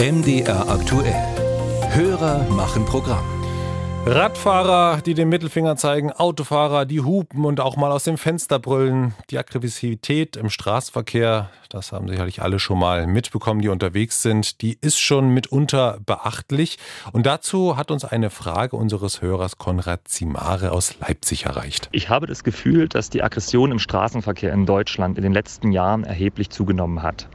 [0.00, 1.12] MDR aktuell.
[1.90, 3.24] Hörer machen Programm.
[4.06, 9.12] Radfahrer, die den Mittelfinger zeigen, Autofahrer, die hupen und auch mal aus dem Fenster brüllen.
[9.30, 14.78] Die Aggressivität im Straßenverkehr, das haben sicherlich alle schon mal mitbekommen, die unterwegs sind, die
[14.80, 16.78] ist schon mitunter beachtlich.
[17.12, 21.88] Und dazu hat uns eine Frage unseres Hörers Konrad Zimare aus Leipzig erreicht.
[21.92, 26.04] Ich habe das Gefühl, dass die Aggression im Straßenverkehr in Deutschland in den letzten Jahren
[26.04, 27.28] erheblich zugenommen hat.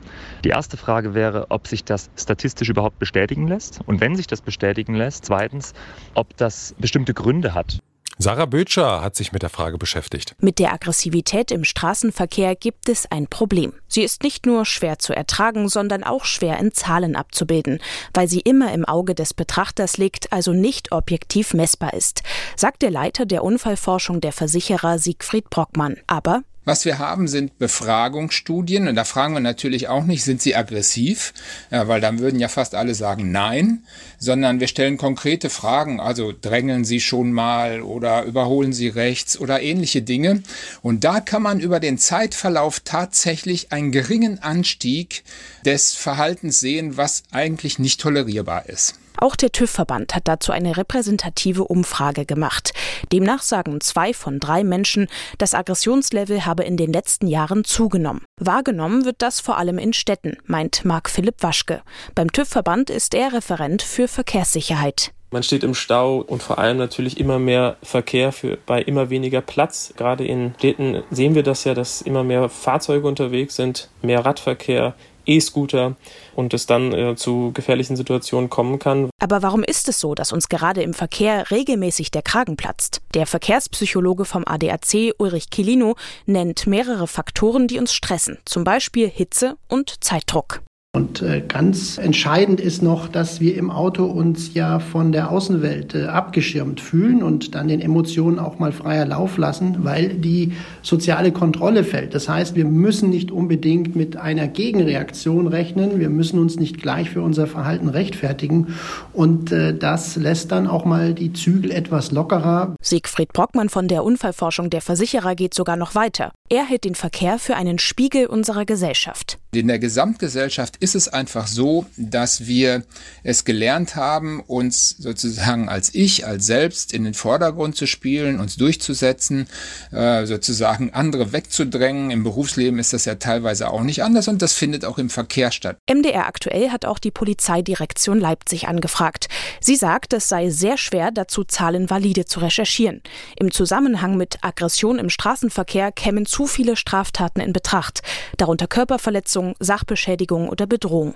[0.43, 3.81] Die erste Frage wäre, ob sich das statistisch überhaupt bestätigen lässt.
[3.85, 5.73] Und wenn sich das bestätigen lässt, zweitens,
[6.15, 7.79] ob das bestimmte Gründe hat.
[8.23, 10.33] Sarah Bötscher hat sich mit der Frage beschäftigt.
[10.39, 13.73] Mit der Aggressivität im Straßenverkehr gibt es ein Problem.
[13.89, 17.79] Sie ist nicht nur schwer zu ertragen, sondern auch schwer in Zahlen abzubilden,
[18.13, 22.23] weil sie immer im Auge des Betrachters liegt, also nicht objektiv messbar ist,
[22.55, 25.97] sagt der Leiter der Unfallforschung der Versicherer Siegfried Brockmann.
[26.07, 30.55] Aber was wir haben, sind Befragungsstudien und da fragen wir natürlich auch nicht, sind sie
[30.55, 31.33] aggressiv,
[31.71, 33.83] ja, weil dann würden ja fast alle sagen nein,
[34.17, 39.61] sondern wir stellen konkrete Fragen, also drängeln sie schon mal oder überholen sie rechts oder
[39.61, 40.43] ähnliche Dinge.
[40.81, 45.23] Und da kann man über den Zeitverlauf tatsächlich einen geringen Anstieg
[45.65, 48.95] des Verhaltens sehen, was eigentlich nicht tolerierbar ist.
[49.17, 52.73] Auch der TÜV-Verband hat dazu eine repräsentative Umfrage gemacht.
[53.11, 58.25] Demnach sagen zwei von drei Menschen, das Aggressionslevel habe in den letzten Jahren zugenommen.
[58.39, 61.81] Wahrgenommen wird das vor allem in Städten, meint Marc Philipp Waschke.
[62.15, 65.11] Beim TÜV-Verband ist er Referent für Verkehrssicherheit.
[65.33, 69.41] Man steht im Stau und vor allem natürlich immer mehr Verkehr für, bei immer weniger
[69.41, 69.91] Platz.
[69.97, 74.93] Gerade in Städten sehen wir das ja, dass immer mehr Fahrzeuge unterwegs sind, mehr Radverkehr,
[75.25, 75.95] E-Scooter
[76.35, 79.09] und es dann äh, zu gefährlichen Situationen kommen kann.
[79.19, 83.01] Aber warum ist es so, dass uns gerade im Verkehr regelmäßig der Kragen platzt?
[83.13, 89.57] Der Verkehrspsychologe vom ADAC Ulrich Kilino nennt mehrere Faktoren, die uns stressen, zum Beispiel Hitze
[89.67, 90.61] und Zeitdruck.
[90.95, 95.95] Und äh, ganz entscheidend ist noch, dass wir im Auto uns ja von der Außenwelt
[95.95, 100.53] äh, abgeschirmt fühlen und dann den Emotionen auch mal freier Lauf lassen, weil die
[100.83, 102.13] soziale Kontrolle fällt.
[102.13, 105.99] Das heißt, wir müssen nicht unbedingt mit einer Gegenreaktion rechnen.
[105.99, 108.75] Wir müssen uns nicht gleich für unser Verhalten rechtfertigen.
[109.13, 112.75] Und äh, das lässt dann auch mal die Zügel etwas lockerer.
[112.83, 116.33] Siegfried Brockmann von der Unfallforschung der Versicherer geht sogar noch weiter.
[116.49, 119.39] Er hält den Verkehr für einen Spiegel unserer Gesellschaft.
[119.55, 122.83] In der Gesamtgesellschaft ist es einfach so, dass wir
[123.23, 128.57] es gelernt haben, uns sozusagen als Ich, als Selbst in den Vordergrund zu spielen, uns
[128.57, 129.47] durchzusetzen,
[129.91, 132.11] äh, sozusagen andere wegzudrängen.
[132.11, 135.51] Im Berufsleben ist das ja teilweise auch nicht anders und das findet auch im Verkehr
[135.51, 135.77] statt.
[135.89, 139.29] MDR aktuell hat auch die Polizeidirektion Leipzig angefragt.
[139.61, 143.01] Sie sagt, es sei sehr schwer, dazu Zahlen valide zu recherchieren.
[143.37, 148.01] Im Zusammenhang mit Aggression im Straßenverkehr kämen zu viele Straftaten in Betracht,
[148.35, 151.13] darunter Körperverletzung, Sachbeschädigung oder Bedrohung.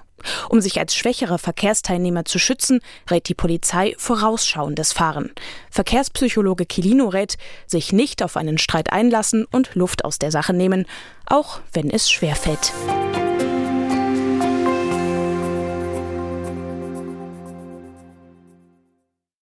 [0.50, 2.79] Um sich als schwächere Verkehrsteilnehmer zu schützen,
[3.09, 5.31] rät die Polizei vorausschauendes Fahren.
[5.72, 10.85] Verkehrspsychologe Kilino rät, sich nicht auf einen Streit einlassen und Luft aus der Sache nehmen,
[11.25, 12.72] auch wenn es schwerfällt.